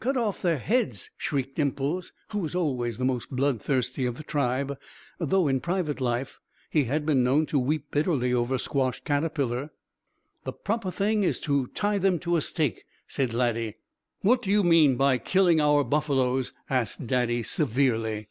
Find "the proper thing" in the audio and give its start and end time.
10.44-11.24